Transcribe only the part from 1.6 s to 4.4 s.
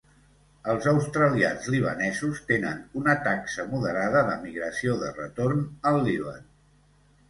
libanesos tenen una taxa moderada